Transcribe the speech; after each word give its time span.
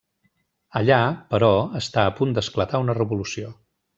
Allà, 0.79 0.97
però, 1.33 1.51
està 1.81 2.07
a 2.07 2.15
punt 2.21 2.35
d'esclatar 2.39 2.83
una 2.87 2.97
revolució. 3.03 3.53